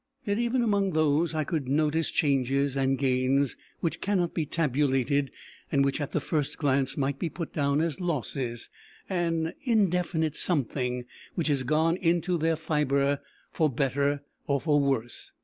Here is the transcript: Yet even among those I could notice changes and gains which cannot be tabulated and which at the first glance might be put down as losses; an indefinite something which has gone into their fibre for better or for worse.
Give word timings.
Yet 0.25 0.39
even 0.39 0.63
among 0.63 0.93
those 0.93 1.35
I 1.35 1.43
could 1.43 1.67
notice 1.69 2.09
changes 2.09 2.75
and 2.75 2.97
gains 2.97 3.55
which 3.81 4.01
cannot 4.01 4.33
be 4.33 4.47
tabulated 4.47 5.29
and 5.71 5.85
which 5.85 6.01
at 6.01 6.11
the 6.11 6.19
first 6.19 6.57
glance 6.57 6.97
might 6.97 7.19
be 7.19 7.29
put 7.29 7.53
down 7.53 7.81
as 7.81 8.01
losses; 8.01 8.71
an 9.11 9.53
indefinite 9.63 10.35
something 10.35 11.05
which 11.35 11.49
has 11.49 11.61
gone 11.61 11.97
into 11.97 12.39
their 12.39 12.55
fibre 12.55 13.19
for 13.51 13.69
better 13.69 14.23
or 14.47 14.59
for 14.59 14.79
worse. 14.79 15.33